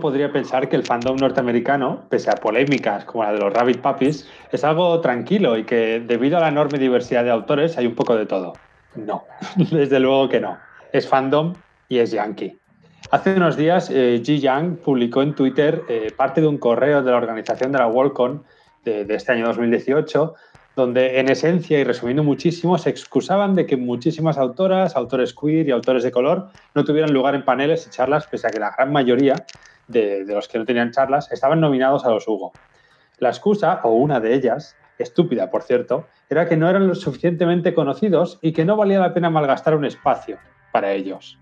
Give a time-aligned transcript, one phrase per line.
[0.00, 4.28] podría pensar que el fandom norteamericano, pese a polémicas como la de los Rabbit Puppies,
[4.52, 8.16] es algo tranquilo y que debido a la enorme diversidad de autores hay un poco
[8.16, 8.54] de todo.
[8.94, 9.24] No,
[9.56, 10.58] desde luego que no.
[10.92, 11.54] Es fandom
[11.88, 12.58] y es yankee.
[13.10, 17.10] Hace unos días, eh, Ji Yang publicó en Twitter eh, parte de un correo de
[17.10, 18.44] la organización de la Worldcon
[18.84, 20.36] de este año 2018
[20.76, 25.70] donde en esencia y resumiendo muchísimo se excusaban de que muchísimas autoras, autores queer y
[25.70, 28.92] autores de color no tuvieran lugar en paneles y charlas, pese a que la gran
[28.92, 29.46] mayoría
[29.88, 32.52] de, los que no tenían charlas estaban nominados a los Hugo.
[33.18, 37.72] La excusa, o una de ellas, estúpida por cierto, era que no eran lo suficientemente
[37.72, 40.38] conocidos y que no valía la pena malgastar un espacio
[40.72, 41.38] para ellos.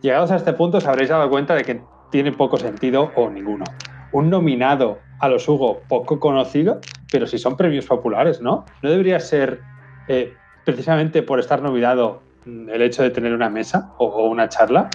[0.00, 3.64] Llegados a este punto os habréis dado cuenta de que tiene poco sentido o ninguno.
[4.12, 8.64] Un nominado a los Hugo poco conocido, pero si son premios populares, ¿no?
[8.82, 9.60] ¿No debería ser
[10.08, 14.90] eh, precisamente por estar nominado mm, el hecho de tener una mesa o, una charla?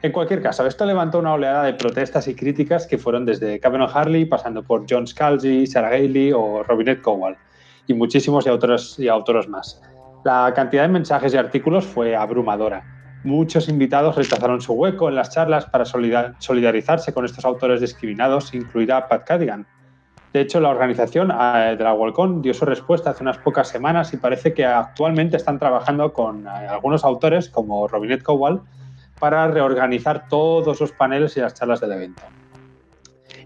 [0.00, 3.82] En cualquier caso, esto levantó una oleada de protestas y críticas que fueron desde Kevin
[3.82, 7.36] Harley, pasando por John Scalzi, Sarah Gailey o Robinette Cowell,
[7.88, 9.82] y muchísimos y autores, y autores más.
[10.24, 12.84] La cantidad de mensajes y artículos fue abrumadora.
[13.24, 19.08] Muchos invitados rechazaron su hueco en las charlas para solidarizarse con estos autores discriminados, incluida
[19.08, 19.66] Pat Cadigan.
[20.32, 24.12] De hecho, la organización eh, de la Walcon dio su respuesta hace unas pocas semanas
[24.12, 28.60] y parece que actualmente están trabajando con eh, algunos autores, como Robinette Cowell,
[29.18, 32.22] para reorganizar todos los paneles y las charlas del evento.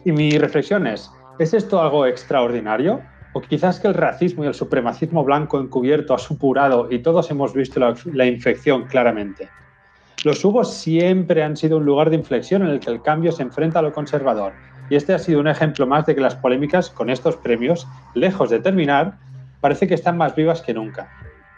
[0.04, 3.00] Y mi reflexión es, ¿es esto algo extraordinario?
[3.34, 7.54] ¿O quizás que el racismo y el supremacismo blanco encubierto ha supurado y todos hemos
[7.54, 7.80] visto
[8.12, 9.48] la infección claramente?
[10.24, 13.42] Los Hugos siempre han sido un lugar de inflexión en el que el cambio se
[13.42, 14.52] enfrenta a lo conservador,
[14.92, 18.50] y este ha sido un ejemplo más de que las polémicas con estos premios, lejos
[18.50, 19.14] de terminar,
[19.62, 21.10] parece que están más vivas que nunca.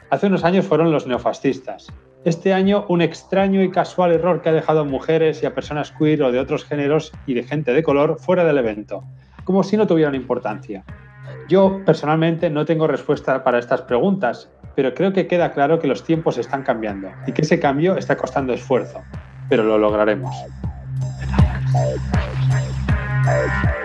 [0.09, 1.93] Hace unos años fueron los neofascistas.
[2.25, 5.91] Este año, un extraño y casual error que ha dejado a mujeres y a personas
[5.91, 9.03] queer o de otros géneros y de gente de color fuera del evento,
[9.43, 10.85] como si no tuvieran importancia.
[11.49, 16.05] Yo personalmente no tengo respuesta para estas preguntas, pero creo que queda claro que los
[16.05, 19.03] tiempos están cambiando y que ese cambio está costando esfuerzo,
[19.49, 20.33] pero lo lograremos.
[23.25, 23.85] Thank.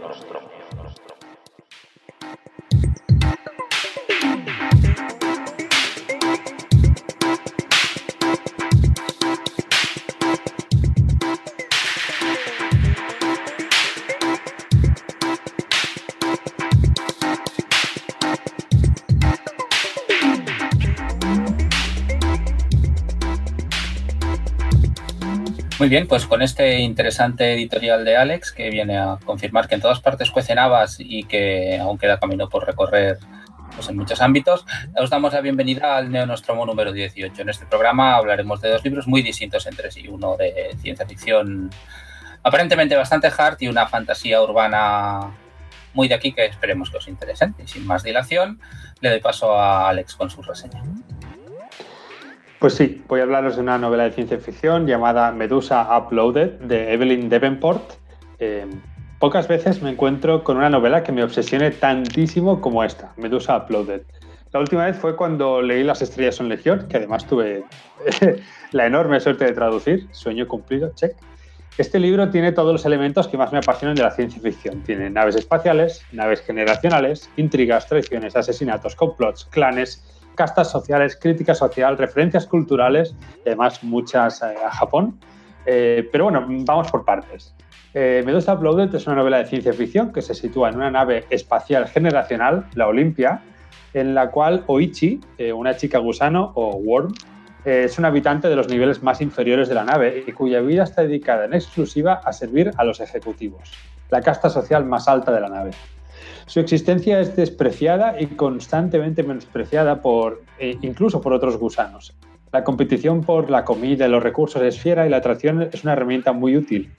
[25.81, 29.81] Muy bien, pues con este interesante editorial de Alex que viene a confirmar que en
[29.81, 33.17] todas partes cuecen habas y que aún queda camino por recorrer
[33.73, 34.63] pues, en muchos ámbitos,
[34.95, 37.41] os damos la bienvenida al Neonostromo número 18.
[37.41, 41.71] En este programa hablaremos de dos libros muy distintos entre sí, uno de ciencia ficción
[42.43, 45.31] aparentemente bastante hard y una fantasía urbana
[45.95, 47.53] muy de aquí que esperemos que os interese.
[47.57, 48.61] Y sin más dilación,
[48.99, 50.83] le doy paso a Alex con su reseña.
[52.61, 56.93] Pues sí, voy a hablaros de una novela de ciencia ficción llamada Medusa Uploaded de
[56.93, 57.93] Evelyn Davenport.
[58.37, 58.67] Eh,
[59.17, 64.03] pocas veces me encuentro con una novela que me obsesione tantísimo como esta, Medusa Uploaded.
[64.53, 67.63] La última vez fue cuando leí Las estrellas son legión, que además tuve
[68.73, 71.13] la enorme suerte de traducir, sueño cumplido, check.
[71.79, 74.83] Este libro tiene todos los elementos que más me apasionan de la ciencia ficción.
[74.83, 82.45] Tiene naves espaciales, naves generacionales, intrigas, traiciones, asesinatos, complots, clanes, castas sociales, crítica social, referencias
[82.45, 85.19] culturales además muchas eh, a Japón.
[85.65, 87.53] Eh, pero bueno, vamos por partes.
[87.93, 91.25] Eh, Medusa Uploaded es una novela de ciencia ficción que se sitúa en una nave
[91.29, 93.43] espacial generacional, la Olimpia,
[93.93, 95.19] en la cual Oichi,
[95.53, 97.13] una chica gusano o Worm,
[97.65, 101.01] es un habitante de los niveles más inferiores de la nave y cuya vida está
[101.01, 103.73] dedicada en exclusiva a servir a los ejecutivos,
[104.09, 105.71] la casta social más alta de la nave.
[106.51, 112.13] Su existencia es despreciada y constantemente menospreciada por, e incluso por otros gusanos.
[112.51, 115.93] La competición por la comida y los recursos es fiera y la atracción es una
[115.93, 116.91] herramienta muy útil.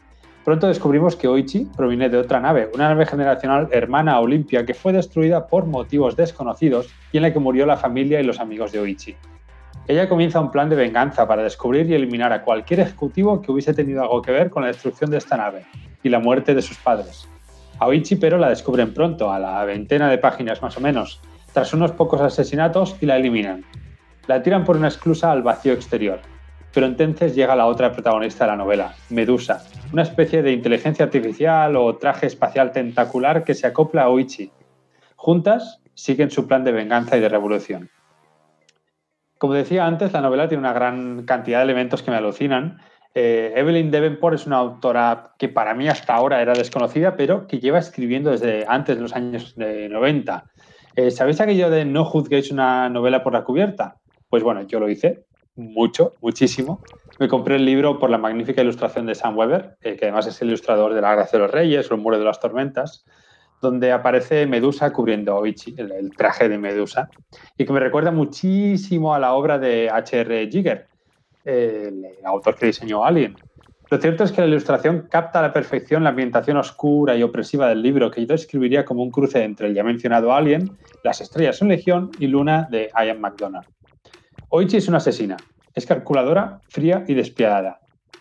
[0.43, 4.73] Pronto descubrimos que Oichi proviene de otra nave, una nave generacional hermana a Olimpia que
[4.73, 8.73] fue destruida por motivos desconocidos y en la que murió la familia y los amigos
[8.73, 9.17] de Oichi.
[9.87, 13.75] Ella comienza un plan de venganza para descubrir y eliminar a cualquier ejecutivo que hubiese
[13.75, 15.67] tenido algo que ver con la destrucción de esta nave
[16.03, 17.29] y la muerte de sus padres.
[17.79, 21.21] Aoichi pero la descubren pronto, a la veintena de páginas más o menos,
[21.53, 23.65] tras unos pocos asesinatos y la eliminan.
[24.27, 26.21] La tiran por una esclusa al vacío exterior.
[26.73, 31.77] Pero entonces llega la otra protagonista de la novela, Medusa, una especie de inteligencia artificial
[31.77, 34.51] o traje espacial tentacular que se acopla a Oichi.
[35.17, 37.91] Juntas siguen su plan de venganza y de revolución.
[39.37, 42.79] Como decía antes, la novela tiene una gran cantidad de elementos que me alucinan.
[43.15, 47.61] Eh, Evelyn Devenport es una autora que para mí hasta ahora era desconocida, pero que
[47.61, 50.45] lleva escribiendo desde antes de los años 90.
[50.97, 53.97] Eh, ¿Sabéis aquello de no juzguéis una novela por la cubierta?
[54.29, 55.25] Pues bueno, yo lo hice
[55.57, 56.81] mucho, muchísimo.
[57.19, 60.41] Me compré el libro por la magnífica ilustración de Sam Weber, eh, que además es
[60.41, 63.05] el ilustrador de La Gracia de los Reyes o El Muro de las Tormentas
[63.63, 67.09] donde aparece Medusa cubriendo Oichi, el, traje de Medusa,
[67.57, 70.49] y que me recuerda muchísimo a la obra de H.R.
[70.51, 70.89] Giger,
[71.45, 73.37] el, autor que diseñó Alien.
[73.91, 77.69] Lo cierto es que la ilustración capta a la perfección la ambientación oscura y opresiva
[77.69, 81.59] del libro, que yo describiría como un cruce entre el ya mencionado Alien, Las estrellas
[81.59, 83.67] son legión y Luna de Ian McDonald.
[84.49, 85.37] Oichi es una asesina,
[85.75, 87.81] es calculadora, fría y despiadada.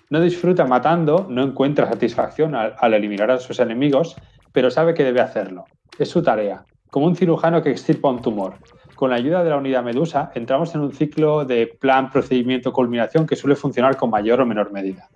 [0.09, 4.17] No disfruta matando, no encuentra satisfacción al eliminar a sus enemigos
[4.51, 5.65] pero sabe que debe hacerlo.
[5.97, 8.55] Es su tarea, como un cirujano que extirpa un tumor.
[9.01, 13.25] Con la ayuda de la unidad Medusa, entramos en un ciclo de plan, procedimiento, culminación
[13.25, 15.09] que suele funcionar con mayor o menor medida.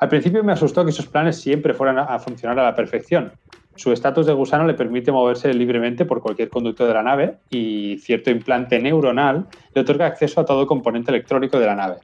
[0.00, 3.32] Al principio me asustó que esos planes siempre fueran a funcionar a la perfección.
[3.74, 7.98] Su estatus de gusano le permite moverse libremente por cualquier conducto de la nave y
[7.98, 11.96] cierto implante neuronal le otorga acceso a todo componente electrónico de la nave,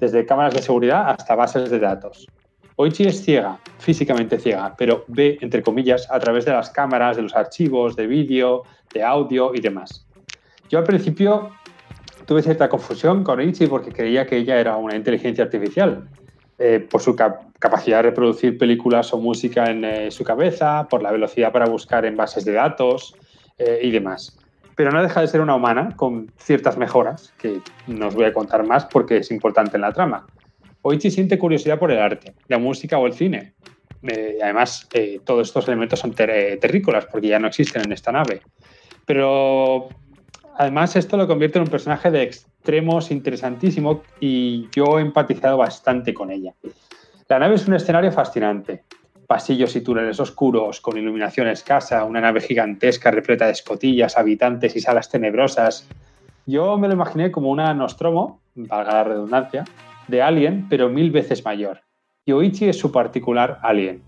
[0.00, 2.26] desde cámaras de seguridad hasta bases de datos.
[2.74, 7.22] Oichi es ciega, físicamente ciega, pero ve, entre comillas, a través de las cámaras, de
[7.22, 10.04] los archivos, de vídeo, de audio y demás.
[10.74, 11.52] Yo al principio
[12.26, 16.08] tuve cierta confusión con Oichi porque creía que ella era una inteligencia artificial,
[16.58, 21.12] eh, por su capacidad de reproducir películas o música en eh, su cabeza, por la
[21.12, 23.14] velocidad para buscar en bases de datos
[23.56, 24.36] eh, y demás.
[24.74, 28.32] Pero no deja de ser una humana con ciertas mejoras que no os voy a
[28.32, 30.26] contar más porque es importante en la trama.
[30.82, 33.54] Oichi siente curiosidad por el arte, la música o el cine.
[34.02, 38.42] Eh, además, eh, todos estos elementos son terrícolas porque ya no existen en esta nave.
[39.06, 39.88] Pero
[40.56, 46.14] además esto lo convierte en un personaje de extremos interesantísimo y yo he empatizado bastante
[46.14, 46.54] con ella.
[47.28, 48.84] La nave es un escenario fascinante.
[49.26, 54.80] Pasillos y túneles oscuros con iluminación escasa, una nave gigantesca repleta de escotillas, habitantes y
[54.80, 55.88] salas tenebrosas.
[56.46, 59.64] Yo me lo imaginé como una Nostromo, valga la redundancia,
[60.08, 61.80] de Alien, pero mil veces mayor.
[62.26, 64.02] Yoichi es su particular Alien.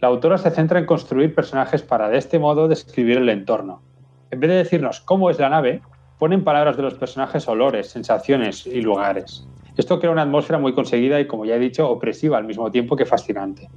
[0.00, 3.82] La autora se centra en construir personajes para de este modo describir el entorno.
[4.30, 5.80] En vez de decirnos cómo es la nave,
[6.18, 9.46] ponen palabras de los personajes olores, sensaciones y lugares.
[9.76, 12.96] Esto crea una atmósfera muy conseguida y, como ya he dicho, opresiva al mismo tiempo
[12.96, 13.70] que fascinante.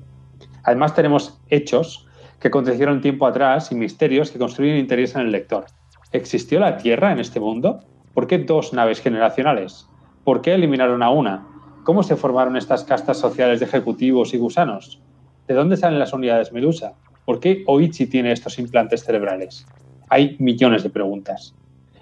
[0.63, 2.07] Además tenemos hechos
[2.39, 5.65] que acontecieron tiempo atrás y misterios que construyen interés en el lector.
[6.12, 7.80] ¿Existió la Tierra en este mundo?
[8.13, 9.88] ¿Por qué dos naves generacionales?
[10.25, 11.48] ¿Por qué eliminaron a una?
[11.83, 15.01] ¿Cómo se formaron estas castas sociales de ejecutivos y gusanos?
[15.48, 16.94] ¿De dónde salen las unidades Medusa?
[17.25, 19.65] ¿Por qué Oichi tiene estos implantes cerebrales?
[20.12, 21.56] Hay millones de preguntas.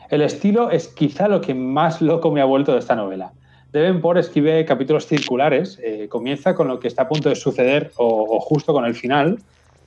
[0.10, 3.34] El estilo es quizá lo que más loco me ha vuelto de esta novela.
[4.01, 8.25] por escribe capítulos circulares, eh, comienza con lo que está a punto de suceder o,
[8.28, 9.38] o justo con el final,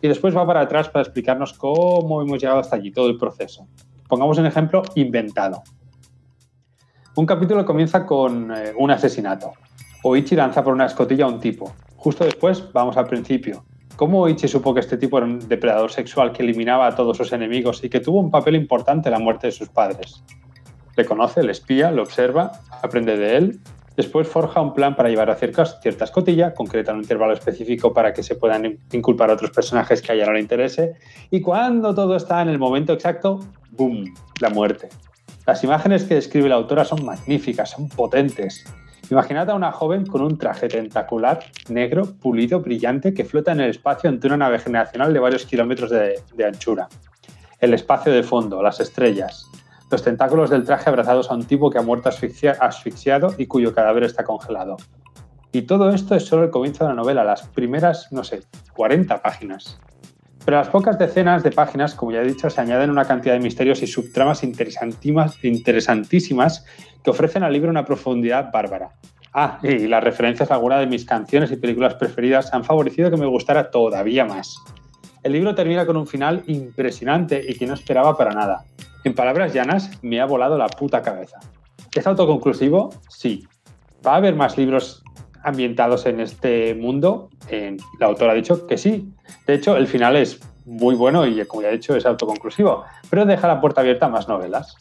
[0.01, 3.67] y después va para atrás para explicarnos cómo hemos llegado hasta allí, todo el proceso.
[4.09, 5.65] Pongamos un ejemplo inventado.
[7.17, 9.51] Un capítulo comienza con eh, un asesinato.
[10.05, 11.73] Oichi lanza por una escotilla a un tipo.
[11.97, 13.65] Justo después vamos al principio.
[14.03, 17.33] ¿Cómo Oichi supo que este tipo era un depredador sexual que eliminaba a todos sus
[17.33, 20.25] enemigos y que tuvo un papel importante en la muerte de sus padres?
[20.97, 22.51] Le conoce, le espía, lo observa,
[22.83, 23.61] aprende de él.
[23.97, 25.63] Después forja un plan para llevar a cierta
[26.03, 30.15] escotilla, concreta un intervalo específico para que se puedan inculpar a otros personajes que a
[30.17, 30.95] ella no le interese.
[31.31, 33.39] Y cuando todo está en el momento exacto,
[33.71, 34.13] ¡boom!
[34.41, 34.89] La muerte.
[35.47, 38.65] Las imágenes que describe la autora son magníficas, son potentes.
[39.11, 43.71] Imaginad a una joven con un traje tentacular, negro, pulido, brillante, que flota en el
[43.71, 46.89] espacio ante una nave generacional de varios kilómetros de, anchura.
[47.61, 49.49] El espacio de fondo, las estrellas,
[49.91, 54.05] los tentáculos del traje abrazados a un tipo que ha muerto asfixiado y cuyo cadáver
[54.05, 54.77] está congelado.
[55.53, 58.43] Y todo esto es solo el comienzo de la novela, las primeras, no sé,
[58.75, 59.79] 40 páginas.
[60.45, 63.41] Pero las pocas decenas de páginas, como ya he dicho, se añaden una cantidad de
[63.41, 66.65] misterios y subtramas interesantísimas
[67.03, 68.91] que ofrecen al libro una profundidad bárbara.
[69.33, 73.17] Ah, y las referencias a alguna de mis canciones y películas preferidas han favorecido que
[73.17, 74.57] me gustara todavía más.
[75.23, 78.65] El libro termina con un final impresionante y que no esperaba para nada.
[79.05, 81.39] En palabras llanas, me ha volado la puta cabeza.
[81.95, 82.91] ¿Es autoconclusivo?
[83.09, 83.47] Sí.
[84.05, 85.05] ¿Va a haber más libros
[85.43, 87.31] ambientados en este mundo?
[87.99, 89.13] la autora ha dicho que sí.
[89.47, 93.25] De hecho, el final es muy bueno y, como ya he dicho, es autoconclusivo, pero
[93.25, 94.77] deja la puerta abierta a más novelas.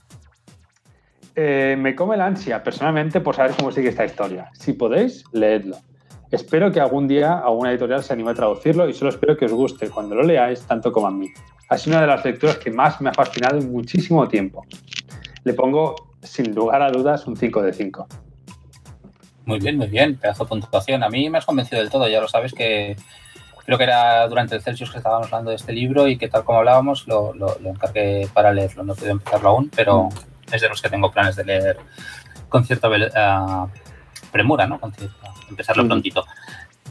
[1.35, 4.49] Eh, me come la ansia, personalmente, por saber cómo sigue esta historia.
[4.53, 5.77] Si podéis, leedlo.
[6.29, 9.51] Espero que algún día alguna editorial se anime a traducirlo y solo espero que os
[9.51, 11.27] guste cuando lo leáis tanto como a mí.
[11.67, 14.65] Ha sido una de las lecturas que más me ha fascinado en muchísimo tiempo.
[15.43, 18.07] Le pongo, sin lugar a dudas, un 5 de 5.
[19.45, 20.17] Muy bien, muy bien.
[20.17, 21.03] Pedazo de puntuación.
[21.03, 22.07] A mí me has convencido del todo.
[22.07, 22.95] Ya lo sabes que
[23.65, 26.43] creo que era durante el Celsius que estábamos hablando de este libro y que tal
[26.43, 27.33] como hablábamos lo,
[27.63, 28.83] encargué para leerlo.
[28.83, 30.09] No he podido empezarlo aún, pero
[30.51, 31.77] es de los que tengo planes de leer
[32.49, 33.69] con cierta uh,
[34.31, 34.79] premura, ¿no?
[34.79, 34.93] Con
[35.49, 36.25] empezarlo prontito.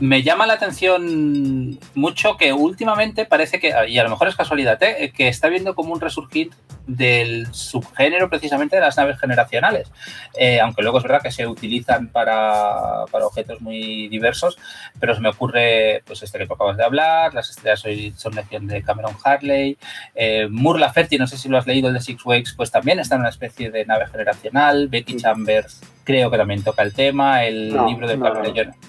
[0.00, 4.83] Me llama la atención mucho que últimamente parece que, y a lo mejor es casualidad,
[4.83, 5.12] ¿eh?
[5.14, 6.50] que está viendo como un resurgir
[6.97, 9.90] del subgénero precisamente de las naves generacionales.
[10.37, 14.59] Eh, aunque luego es verdad que se utilizan para, objetos muy diversos,
[14.99, 17.85] pero se me ocurre pues este que acabas de hablar, las estrellas
[18.16, 19.76] son lección de Cameron Harley,
[20.14, 22.99] eh, Moore Laferty, no sé si lo has leído, el de Six Wakes, pues también
[22.99, 27.44] está en una especie de nave generacional, Becky Chambers creo que también toca el tema,
[27.44, 28.28] el libro de no,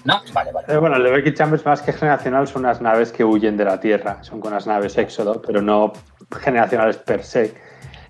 [0.04, 0.22] no.
[0.32, 0.66] vale, vale.
[0.68, 3.64] Eh, bueno, el de Becky Chambers más que generacional son unas naves que huyen de
[3.64, 5.92] la Tierra, son con unas naves éxodo, pero no
[6.40, 7.54] generacionales per se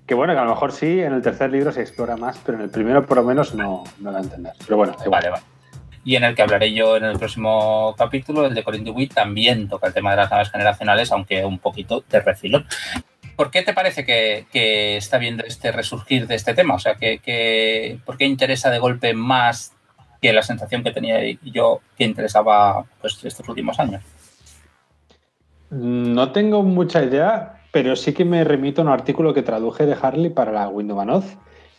[0.05, 2.57] que bueno, que a lo mejor sí, en el tercer libro se explora más, pero
[2.57, 4.53] en el primero por lo menos no, no lo entender.
[4.65, 5.43] Pero bueno, Vale, vale.
[6.05, 9.69] Y en el que hablaré yo en el próximo capítulo, el de Corinne DeWitt, también
[9.69, 12.65] toca el tema de las naves generacionales, aunque un poquito de refilón.
[13.37, 16.75] ¿Por qué te parece que, está viendo este resurgir de este tema?
[16.75, 19.73] O sea, que, ¿por qué interesa de golpe más
[20.21, 24.03] que la sensación que tenía yo que interesaba pues, estos últimos años?
[25.69, 29.97] No tengo mucha idea, pero sí que me remito a un artículo que traduje de
[29.99, 31.25] Harley para la Windows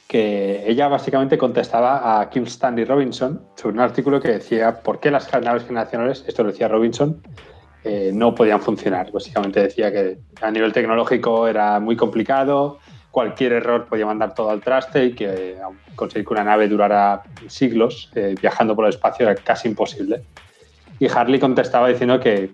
[0.09, 5.13] que ella básicamente contestaba a Kim Stanley Robinson sobre un artículo que decía por qué
[5.13, 7.23] las naves generacionales, esto lo decía Robinson,
[7.85, 9.13] eh, no podían funcionar.
[9.13, 12.81] Básicamente decía que a nivel tecnológico era muy complicado,
[13.13, 15.57] cualquier error podía mandar todo al traste y que
[15.95, 20.23] conseguir que una nave durara siglos eh, viajando por el espacio era casi imposible.
[20.99, 22.51] Y Harley contestaba diciendo que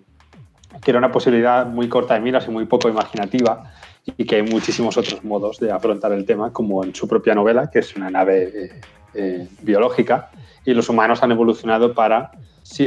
[0.83, 3.73] que era una posibilidad muy corta de miras y muy poco imaginativa
[4.17, 7.71] y que hay muchísimos otros modos de afrontar el tema, como en su propia novela,
[7.71, 8.81] que es una nave eh,
[9.15, 10.31] eh, biológica,
[10.65, 12.31] y los humanos han evolucionado para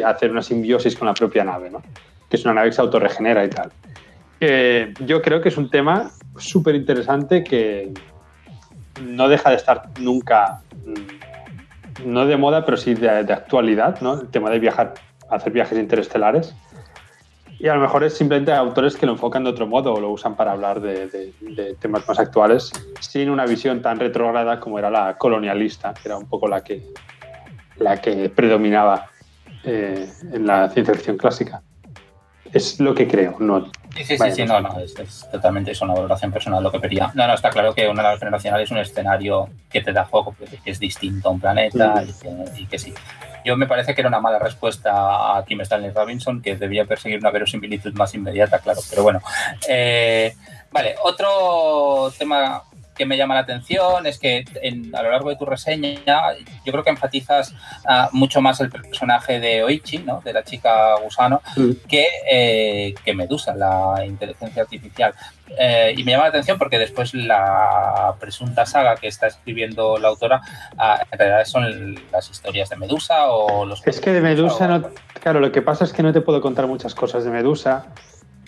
[0.05, 1.71] hacer una simbiosis con la propia nave,
[2.29, 3.71] que es una nave que se autorregenera y tal.
[5.05, 7.91] yo creo que es un tema súper interesante que
[9.01, 14.21] no deja de estar nunca, mm, no de moda, pero sí de, de actualidad, ¿no?
[14.21, 14.93] el tema de viajar,
[15.29, 16.55] hacer viajes interestelares
[17.63, 20.11] y a lo mejor es simplemente autores que lo enfocan de otro modo o lo
[20.11, 21.33] usan para hablar de,
[21.79, 26.27] temas más actuales sin una visión tan retrógrada como era la colonialista, que era un
[26.27, 26.83] poco la que,
[27.77, 29.07] la que predominaba
[29.63, 31.63] eh, en la ciencia ficción clásica.
[32.53, 33.71] Es lo que creo, no.
[33.95, 34.93] Sí, sí, sí, no, no, es,
[35.31, 37.11] totalmente es una valoración personal lo que quería.
[37.15, 40.35] No, no, está claro que una nave generacional es un escenario que te da juego,
[40.63, 42.57] que es distinto a un planeta mm.
[42.57, 42.93] y que sí.
[43.43, 47.19] Yo me parece que era una mala respuesta a Kim Stanley Robinson, que debía perseguir
[47.19, 49.19] una verosimilitud más inmediata, claro, pero bueno.
[49.67, 50.33] Eh,
[50.71, 52.63] vale, otro tema
[52.95, 54.45] que me llama la atención es que
[54.93, 55.99] a lo largo de tu reseña
[56.65, 57.53] yo creo que enfatizas
[57.87, 60.21] ah, mucho más el personaje de Oichi, ¿no?
[60.23, 61.71] de la chica gusano, mm.
[61.87, 65.13] que, eh, que Medusa, la inteligencia artificial.
[65.57, 70.07] Eh, y me llama la atención porque después la presunta saga que está escribiendo la
[70.09, 70.41] autora,
[70.77, 73.85] ah, en realidad son las historias de Medusa o los...
[73.85, 74.89] Es que de Medusa, no,
[75.21, 77.87] claro, lo que pasa es que no te puedo contar muchas cosas de Medusa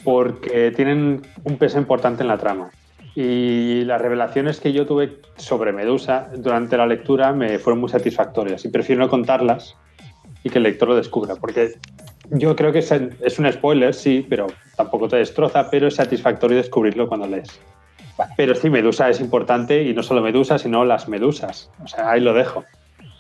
[0.04, 2.72] porque tienen un peso importante en la trama.
[3.16, 8.66] Y las revelaciones que yo tuve sobre Medusa durante la lectura me fueron muy satisfactorias
[8.66, 9.76] y prefiero no contarlas
[10.44, 11.76] y que el lector lo descubra, porque
[12.30, 17.08] yo creo que es, un spoiler, sí, pero tampoco te destroza, pero es satisfactorio descubrirlo
[17.08, 17.60] cuando lees.
[18.38, 21.70] Pero sí, Medusa es importante y no solo Medusa, sino las medusas.
[21.84, 22.64] O sea, ahí lo dejo.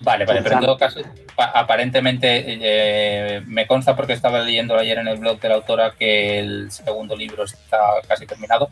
[0.01, 0.99] Vale, vale, pero en todo caso,
[1.37, 6.39] aparentemente eh, me consta porque estaba leyendo ayer en el blog de la autora que
[6.39, 8.69] el segundo libro está casi terminado.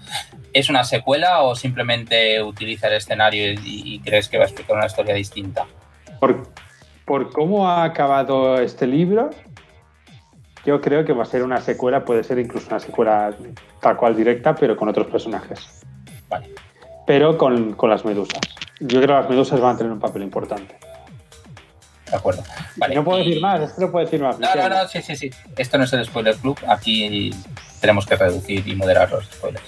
[0.51, 4.85] ¿Es una secuela o simplemente utiliza el escenario y, crees que va a explicar una
[4.85, 5.65] historia distinta?
[6.19, 6.49] Por,
[7.05, 9.29] por, cómo ha acabado este libro,
[10.65, 13.33] yo creo que va a ser una secuela, puede ser incluso una secuela
[13.79, 15.81] tal cual directa, pero con otros personajes.
[16.27, 16.49] Vale.
[17.07, 18.41] Pero con, con las medusas.
[18.79, 20.82] Yo creo que las medusas van a tener un papel importante.
[22.13, 22.43] De acuerdo.
[22.93, 24.38] no puedo decir más, esto no puedo decir más.
[24.38, 25.32] No, no, no, sí, sí, sí.
[25.58, 26.60] Esto no es el spoiler club.
[26.67, 27.34] Aquí
[27.82, 29.65] tenemos que reducir y moderar los spoilers.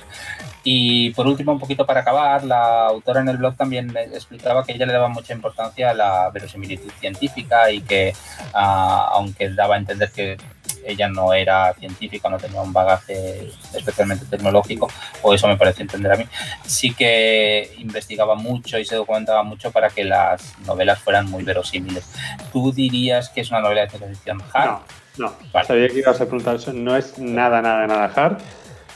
[0.63, 4.73] Y por último, un poquito para acabar, la autora en el blog también explicaba que
[4.73, 8.13] ella le daba mucha importancia a la verosimilitud científica y que,
[8.53, 10.37] ah, aunque daba a entender que
[10.85, 14.89] ella no era científica, no tenía un bagaje especialmente tecnológico,
[15.21, 16.25] o eso me parece entender a mí,
[16.65, 22.09] sí que investigaba mucho y se documentaba mucho para que las novelas fueran muy verosímiles.
[22.51, 24.79] ¿Tú dirías que es una novela de ciencia ficción hard?
[25.17, 25.63] No, no.
[25.63, 26.73] Sabía que ibas a preguntar eso.
[26.73, 28.37] No es nada, nada, nada hard.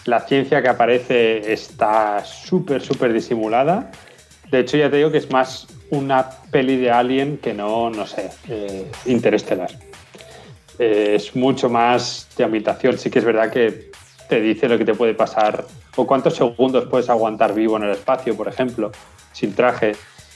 [0.05, 3.91] La ciencia que aparece está súper, súper disimulada.
[4.49, 8.07] De hecho, ya te digo que es más una peli de Alien que no, no
[8.07, 9.69] sé, eh, interestelar.
[10.79, 12.97] Eh, es mucho más de habitación.
[12.97, 13.91] Sí que es verdad que
[14.29, 17.91] te dice lo que te puede pasar o cuántos segundos puedes aguantar vivo en el
[17.91, 18.91] espacio, por ejemplo,
[19.33, 19.91] sin traje,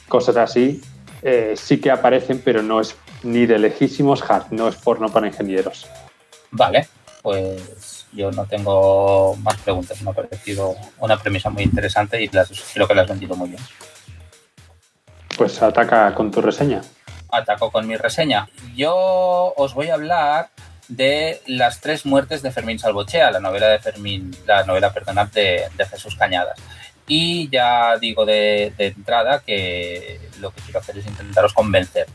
[0.10, 0.82] cosas así.
[1.22, 5.28] Eh, sí que aparecen, pero no es ni de lejísimos hard, no es porno para
[5.28, 5.88] ingenieros.
[6.52, 6.90] Vale,
[7.22, 10.02] pues yo no tengo más preguntas.
[10.02, 13.48] Me ha parecido una premisa muy interesante y las, creo que la has vendido muy
[13.48, 13.62] bien.
[15.38, 16.82] Pues ataca con tu reseña
[17.34, 18.48] ataco con mi reseña.
[18.76, 20.50] Yo os voy a hablar
[20.88, 25.70] de las tres muertes de Fermín Salvochea, la novela de Fermín, la novela, perdonad, de,
[25.90, 26.60] Jesús Cañadas.
[27.08, 32.08] Y ya digo de, entrada que lo que quiero hacer es intentaros convencer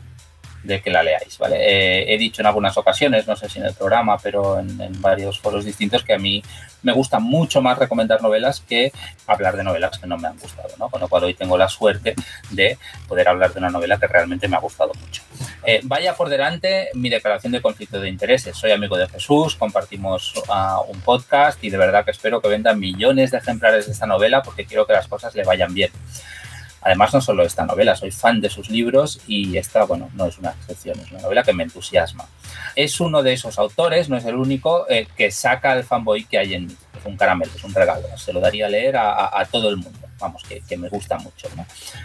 [0.69, 1.57] de que la leáis, ¿vale?
[1.59, 5.39] Eh, he dicho en algunas ocasiones, no sé si en el programa, pero en, varios
[5.39, 6.41] foros distintos, que a mí
[6.83, 8.93] me gusta mucho más recomendar novelas que
[9.25, 10.87] hablar de novelas que no me han gustado, ¿no?
[10.89, 12.13] Con lo cual hoy tengo la suerte
[12.51, 15.23] de poder hablar de una novela que realmente me ha gustado mucho.
[15.65, 18.55] Eh, vaya por delante mi declaración de conflicto de intereses.
[18.55, 22.79] Soy amigo de Jesús, compartimos uh, un podcast y de verdad que espero que vendan
[22.79, 25.91] millones de ejemplares de esta novela porque quiero que las cosas le vayan bien.
[26.81, 30.37] Además, no solo esta novela, soy fan de sus libros y esta, bueno, no es
[30.37, 32.25] una excepción, es una novela que me entusiasma.
[32.75, 36.37] Es uno de esos autores, no es el único, eh, que saca el fanboy que
[36.37, 36.75] hay en mí.
[36.97, 38.05] Es un caramelo, es un regalo.
[38.17, 39.99] Se lo daría a leer a, todo el mundo.
[40.19, 41.47] Vamos, que, me gusta mucho.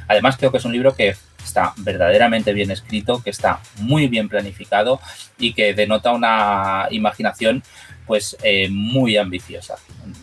[0.07, 4.29] Además, creo que es un libro que está verdaderamente bien escrito, que está muy bien
[4.29, 5.01] planificado
[5.39, 7.63] y que denota una imaginación
[8.07, 9.77] pues eh, muy ambiciosa.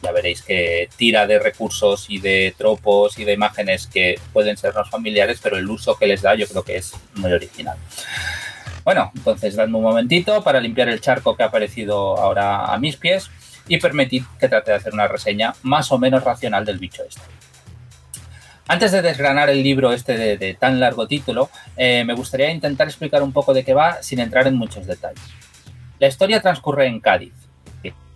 [0.04, 4.90] Ya veréis que tira de recursos y de tropos y de imágenes que pueden sernos
[4.90, 7.78] familiares, pero el uso que les da yo creo que es muy original.
[8.84, 12.98] Bueno, entonces dadme un momentito para limpiar el charco que ha aparecido ahora a mis
[12.98, 13.30] pies
[13.68, 17.22] y permitid que trate de hacer una reseña más o menos racional del bicho este.
[18.68, 23.22] Antes de desgranar el libro este de, tan largo título, eh, me gustaría intentar explicar
[23.22, 25.22] un poco de qué va sin entrar en muchos detalles.
[26.00, 27.34] La historia transcurre en Cádiz,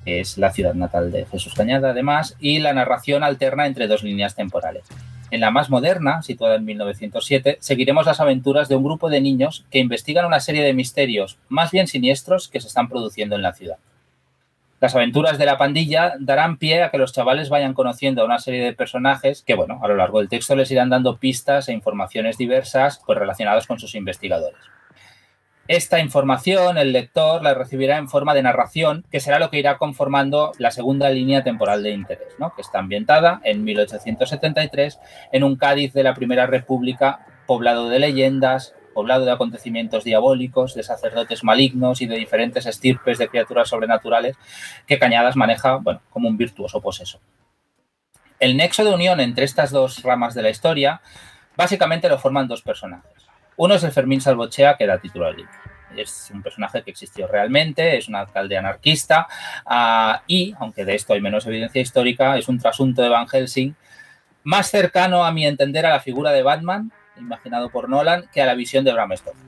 [0.05, 4.35] es la ciudad natal de Jesús Cañada además, y la narración alterna entre dos líneas
[4.35, 4.83] temporales.
[5.31, 9.65] En la más moderna, situada en 1907, seguiremos las aventuras de un grupo de niños
[9.71, 13.53] que investigan una serie de misterios más bien siniestros que se están produciendo en la
[13.53, 13.77] ciudad.
[14.81, 18.39] Las aventuras de la pandilla darán pie a que los chavales vayan conociendo a una
[18.39, 21.73] serie de personajes que, bueno, a lo largo del texto les irán dando pistas e
[21.73, 24.59] informaciones diversas pues, relacionadas con sus investigadores.
[25.67, 29.79] Esta información el lector la recibirá en forma de narración, que será lo que irá
[29.79, 32.53] conformando la segunda línea temporal de interés, ¿no?
[32.53, 34.99] que está ambientada en 1873
[35.31, 40.83] en un Cádiz de la Primera República poblado de leyendas, poblado de acontecimientos diabólicos, de
[40.83, 44.37] sacerdotes malignos y de diferentes estirpes de criaturas sobrenaturales
[44.85, 47.19] que Cañadas maneja bueno, como un virtuoso poseso.
[48.39, 51.01] El nexo de unión entre estas dos ramas de la historia
[51.57, 53.24] básicamente lo forman dos personajes.
[53.57, 55.51] Uno es el Fermín Salvochea, que da título al libro.
[55.95, 59.27] Es un personaje que existió realmente, es un alcalde anarquista
[59.65, 63.75] ah, y, aunque de esto hay menos evidencia histórica, es un trasunto de Van Helsing
[64.43, 68.45] más cercano a mi entender a la figura de Batman, imaginado por Nolan, que a
[68.45, 69.41] la visión de Bram Stoker.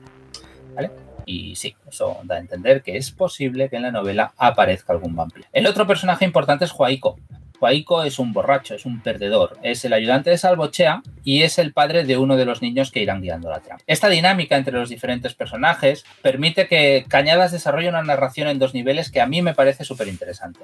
[1.24, 5.14] Y sí, eso da a entender que es posible que en la novela aparezca algún
[5.14, 5.46] vampiro.
[5.52, 7.18] El otro personaje importante es Juaico,
[7.58, 11.72] Juaico es un borracho, es un perdedor, es el ayudante de Salvochea y es el
[11.72, 13.80] padre de uno de los niños que irán guiando la trama.
[13.86, 19.10] Esta dinámica entre los diferentes personajes permite que Cañadas desarrolle una narración en dos niveles
[19.10, 20.60] que a mí me parece súper interesante.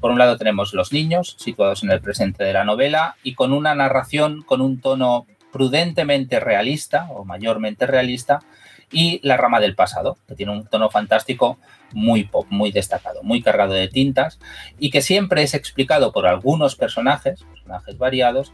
[0.00, 3.52] Por un lado tenemos los niños, situados en el presente de la novela, y con
[3.52, 8.40] una narración con un tono prudentemente realista o mayormente realista,
[8.90, 11.58] y La rama del pasado, que tiene un tono fantástico
[11.92, 14.38] muy pop, muy destacado, muy cargado de tintas
[14.78, 18.52] y que siempre es explicado por algunos personajes, personajes variados,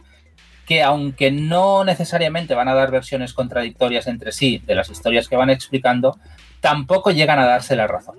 [0.65, 5.35] que aunque no necesariamente van a dar versiones contradictorias entre sí de las historias que
[5.35, 6.17] van explicando,
[6.59, 8.17] tampoco llegan a darse la razón.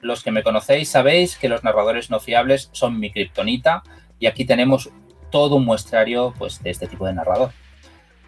[0.00, 3.82] Los que me conocéis sabéis que los narradores no fiables son mi kriptonita
[4.20, 4.90] y aquí tenemos
[5.30, 7.50] todo un muestrario pues, de este tipo de narrador.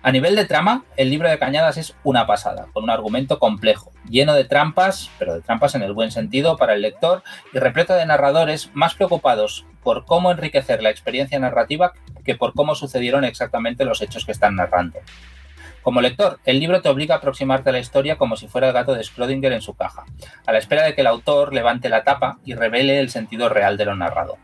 [0.02, 3.92] A nivel de trama, el libro de Cañadas es una pasada, con un argumento complejo,
[4.08, 7.92] lleno de trampas, pero de trampas en el buen sentido para el lector y repleto
[7.92, 11.92] de narradores más preocupados por cómo enriquecer la experiencia narrativa
[12.24, 15.00] que por cómo sucedieron exactamente los hechos que están narrando.
[15.82, 18.72] Como lector, el libro te obliga a aproximarte a la historia como si fuera el
[18.72, 20.06] gato de Schrödinger en su caja,
[20.46, 23.76] a la espera de que el autor levante la tapa y revele el sentido real
[23.76, 24.38] de lo narrado.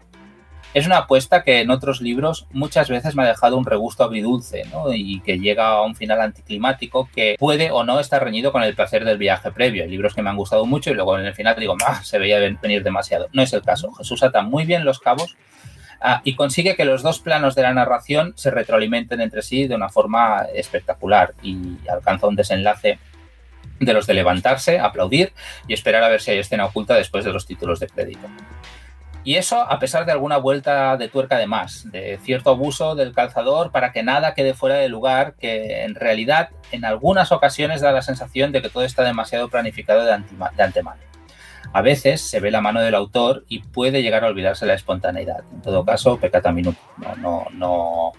[0.76, 4.64] Es una apuesta que en otros libros muchas veces me ha dejado un regusto agridulce
[4.94, 8.74] y que llega a un final anticlimático que puede o no estar reñido con el
[8.74, 9.84] placer del viaje previo.
[9.84, 12.18] Hay libros que me han gustado mucho y luego en el final digo, ah, se
[12.18, 13.28] veía venir demasiado.
[13.32, 13.90] No es el caso.
[13.94, 15.34] Jesús ata muy bien los cabos
[15.98, 19.74] Ah, y consigue que los dos planos de la narración se retroalimenten entre sí de
[19.74, 22.98] una forma espectacular y alcanza un desenlace
[23.80, 25.32] de los de levantarse, aplaudir
[25.66, 28.28] y esperar a ver si hay escena oculta después de los títulos de crédito.
[29.26, 33.12] Y eso a pesar de alguna vuelta de tuerca de más, de cierto abuso del
[33.12, 37.90] calzador para que nada quede fuera de lugar, que en realidad en algunas ocasiones da
[37.90, 40.12] la sensación de que todo está demasiado planificado de,
[40.62, 41.00] antemano.
[41.72, 45.40] A veces se ve la mano del autor y puede llegar a olvidarse la espontaneidad.
[45.52, 46.78] En todo caso, pecata minuto.
[46.96, 48.12] No, no, no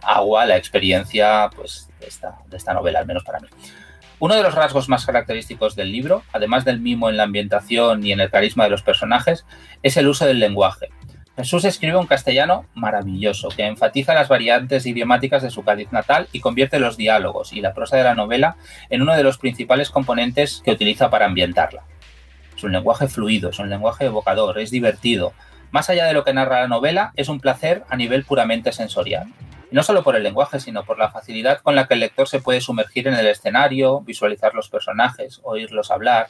[0.00, 3.48] agua la experiencia pues, de, esta, de esta novela, al menos para mí.
[4.20, 8.12] Uno de los rasgos más característicos del libro, además del mimo en la ambientación y
[8.12, 9.44] en el carisma de los personajes,
[9.82, 10.88] es el uso del lenguaje.
[11.36, 16.38] Jesús escribe un castellano maravilloso que enfatiza las variantes idiomáticas de su Cádiz natal y
[16.38, 18.56] convierte los diálogos y la prosa de la novela
[18.88, 21.82] en uno de los principales componentes que utiliza para ambientarla.
[22.56, 25.32] Es un lenguaje fluido, es un lenguaje evocador, es divertido.
[25.72, 29.26] Más allá de lo que narra la novela, es un placer a nivel puramente sensorial.
[29.74, 32.38] No solo por el lenguaje, sino por la facilidad con la que el lector se
[32.38, 36.28] puede sumergir en el escenario, visualizar los personajes, oírlos hablar.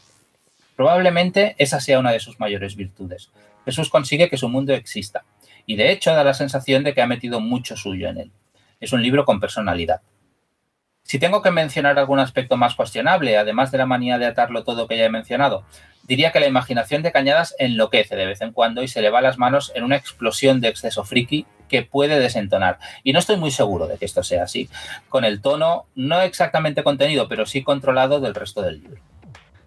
[0.77, 3.31] Probablemente esa sea una de sus mayores virtudes.
[3.67, 5.27] Jesús consigue que su mundo exista,
[5.67, 8.33] y de hecho da la sensación de que ha metido mucho suyo en él.
[8.81, 10.01] Es un libro con personalidad.
[11.05, 14.89] Si tengo que mencionar algún aspecto más cuestionable, además de la manía de atarlo todo
[14.89, 15.63] que ya he mencionado,
[16.03, 19.21] diría que la imaginación de Cañadas enloquece de vez en cuando y se le va
[19.21, 22.79] las manos en una explosión de exceso friki que puede desentonar.
[23.03, 24.71] Y no estoy muy seguro de que esto sea así,
[25.11, 29.01] con el tono no exactamente contenido, pero sí controlado del resto del libro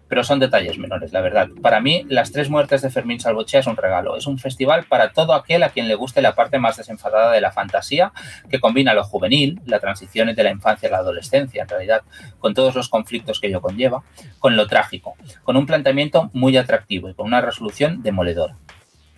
[0.08, 1.48] pero son detalles menores, la verdad.
[1.62, 4.16] Para mí, Las Tres Muertes de Fermín Salvochea es un regalo.
[4.16, 7.40] Es un festival para todo aquel a quien le guste la parte más desenfadada de
[7.40, 8.12] la fantasía,
[8.50, 12.02] que combina lo juvenil, la transición de la infancia a la adolescencia, en realidad,
[12.38, 14.02] con todos los conflictos que ello conlleva,
[14.38, 18.56] con lo trágico, con un planteamiento muy atractivo y con una resolución demoledora.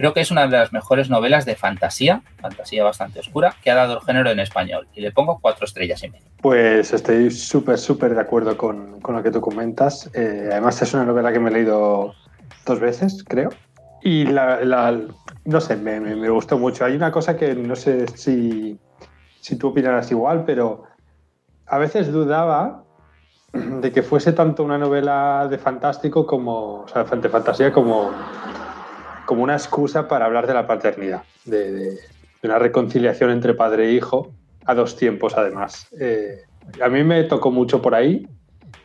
[0.01, 3.75] Creo que es una de las mejores novelas de fantasía, fantasía bastante oscura, que ha
[3.75, 4.89] dado el género en español.
[4.95, 6.25] Y le pongo cuatro estrellas y medio.
[6.41, 10.11] Pues estoy súper, súper de acuerdo con, lo que tú comentas.
[10.15, 12.15] Eh, además es una novela que me he leído
[12.65, 13.51] dos veces, creo.
[14.01, 14.99] Y la,
[15.45, 16.87] no sé, me, gustó mucho.
[16.87, 18.79] Hay una cosa que no sé si,
[19.43, 20.85] si tú opinarás igual, pero
[21.67, 22.85] a veces dudaba
[23.53, 28.13] de que fuese tanto una novela de fantástico como, o sea, de fantasía como
[29.31, 32.01] como una excusa para hablar de la paternidad, de,
[32.43, 34.33] una reconciliación entre padre e hijo,
[34.67, 35.87] a dos tiempos además.
[36.01, 36.41] Eh,
[36.83, 38.27] a mí me tocó mucho por ahí,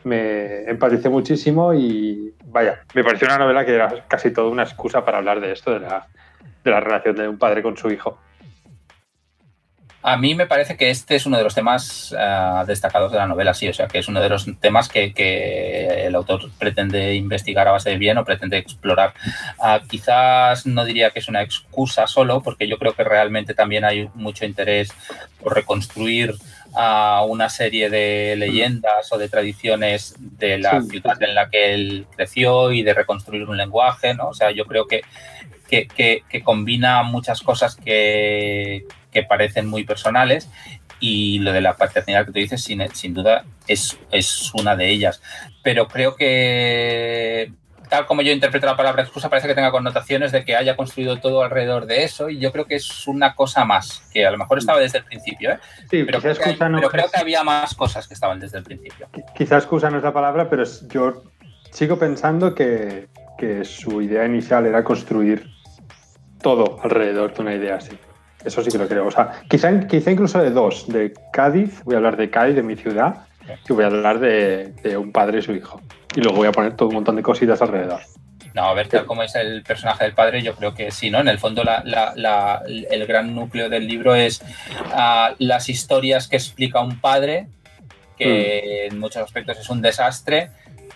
[0.04, 5.04] me empaticé muchísimo y vaya, me pareció una novela que era casi toda una excusa
[5.04, 6.06] para hablar de esto, de la,
[6.62, 8.20] de la relación de un padre con su hijo.
[10.06, 13.26] A mí me parece que este es uno de los temas ah, destacados de la
[13.26, 17.66] novela, sí, o sea, que es uno de los temas que, el autor pretende investigar
[17.66, 19.14] a base de bien o pretende explorar.
[19.58, 23.84] Ah, quizás no diría que es una excusa solo, porque yo creo que realmente también
[23.84, 24.92] hay mucho interés
[25.42, 26.36] por reconstruir
[26.76, 32.06] a una serie de leyendas o de tradiciones de la ciudad en la que él
[32.14, 34.28] creció y de reconstruir un lenguaje, ¿no?
[34.28, 35.02] O sea, yo creo que,
[35.68, 40.48] que combina muchas cosas que, que parecen muy personales
[41.00, 44.88] y lo de la paternidad que tú dices, sin, sin duda, es, es una de
[44.88, 45.22] ellas.
[45.62, 47.52] Pero creo que
[47.88, 51.18] tal como yo interpreto la palabra excusa, parece que tenga connotaciones de que haya construido
[51.18, 54.38] todo alrededor de eso y yo creo que es una cosa más, que a lo
[54.38, 55.58] mejor estaba desde el principio, ¿eh?
[55.90, 59.08] Sí, pero, creo que, pero creo que había más cosas que estaban desde el principio.
[59.36, 61.22] Quizás excusa no es la palabra, pero yo
[61.70, 65.48] sigo pensando que, que su idea inicial era construir
[66.42, 67.96] todo alrededor de una idea así.
[68.46, 69.06] Eso sí que lo creo.
[69.06, 70.86] O sea, quizá, quizá incluso de dos.
[70.86, 73.26] De Cádiz, voy a hablar de Cádiz, de mi ciudad,
[73.68, 75.80] y voy a hablar de, un padre y su hijo.
[76.14, 78.00] Y luego voy a poner todo un montón de cositas alrededor.
[78.54, 81.20] No, a ver, tal como es el personaje del padre, yo creo que sí, ¿no?
[81.20, 84.42] En el fondo el gran núcleo del libro es
[84.92, 87.48] ah, las historias que explica un padre,
[88.16, 88.92] que mm.
[88.94, 90.50] en muchos aspectos es un desastre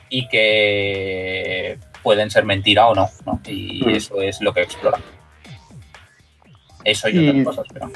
[0.09, 3.41] y que pueden ser mentira o no, ¿no?
[3.45, 3.91] Y mm.
[3.91, 4.99] eso es lo que explora.
[6.85, 7.91] Eso y, otras cosas, pero...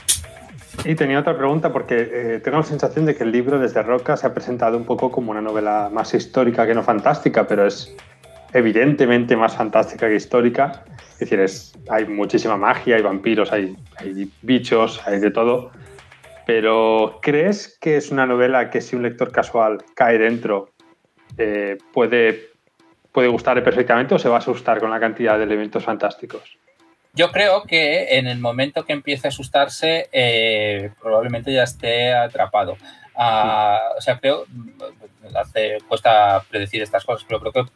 [0.85, 4.17] Y tenía otra pregunta porque eh, tengo la sensación de que el libro desde Roca
[4.17, 7.95] se ha presentado un poco como una novela más histórica que no fantástica, pero es
[8.53, 10.85] evidentemente más fantástica que histórica.
[11.13, 15.71] Es decir, es, hay muchísima magia, hay vampiros, hay, hay bichos, hay de todo.
[16.47, 20.71] Pero ¿crees que es una novela que si un lector casual cae dentro
[21.39, 22.51] eh, puede,
[23.13, 26.59] puede gustarle perfectamente o se va a asustar con la cantidad de elementos fantásticos?
[27.15, 32.77] Yo creo que en el momento que empiece a asustarse, eh, probablemente ya esté atrapado.
[33.15, 34.47] Ah, o sea, creo,
[35.35, 37.73] hace, cuesta predecir estas cosas, pero creo que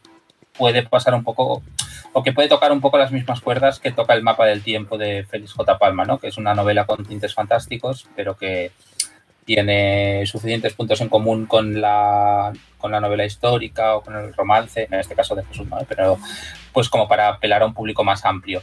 [0.57, 1.63] puede pasar un poco,
[2.11, 4.97] o que puede tocar un poco las mismas cuerdas que toca el mapa del tiempo
[4.97, 5.79] de Félix J.
[5.79, 6.19] Palma, ¿no?
[6.19, 8.71] Que es una novela con tintes fantásticos, pero que
[9.45, 14.87] tiene suficientes puntos en común con la, con la novela histórica o con el romance,
[14.91, 15.79] en este caso de Jesús, ¿no?
[15.87, 16.19] pero
[16.71, 18.61] pues como para apelar a un público más amplio.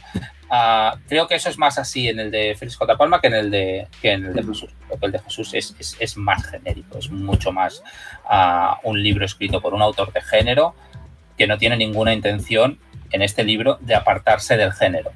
[0.49, 2.97] Uh, creo que eso es más así en el de Félix J.
[2.97, 4.73] Palma que en el de, que en el de Jesús.
[4.87, 7.83] Creo que el de Jesús es, es, es más genérico, es mucho más
[8.25, 10.73] uh, un libro escrito por un autor de género
[11.37, 12.79] que no tiene ninguna intención
[13.11, 15.11] en este libro de apartarse del género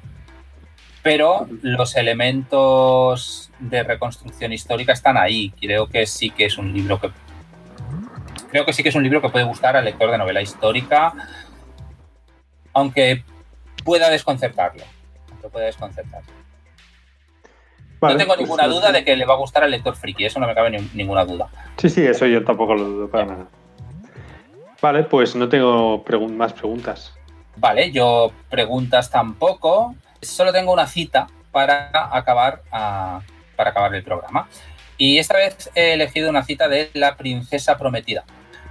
[1.02, 5.52] pero los elementos de reconstrucción histórica están ahí.
[5.60, 7.10] Creo que sí que es un libro que
[8.50, 11.12] creo que sí que es un libro que puede gustar al lector de novela histórica,
[12.72, 13.24] aunque
[13.84, 14.84] pueda desconcertarlo.
[15.42, 16.30] Aunque pueda desconcertarlo.
[18.00, 20.38] no tengo pues ninguna duda de que le va a gustar al lector friki, eso
[20.38, 21.48] no me cabe ni, ninguna duda.
[21.78, 23.46] Sí, sí, eso yo tampoco lo dudo para nada.
[24.80, 27.12] Vale, pues no tengo más preguntas.
[27.56, 34.48] Vale, yo preguntas tampoco solo tengo una cita para acabar, para acabar el programa.
[34.96, 38.24] Y esta vez he elegido una cita de la princesa prometida,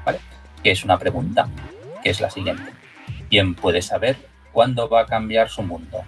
[0.06, 0.20] ¿vale?
[0.64, 1.50] Que es una pregunta,
[2.02, 2.72] que es la siguiente.
[3.30, 4.16] ¿Quién puede saber
[4.54, 6.04] cuándo va a cambiar su mundo?